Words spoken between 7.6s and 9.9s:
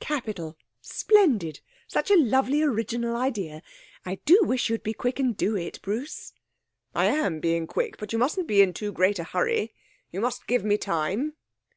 quick; but you mustn't be in too great a hurry;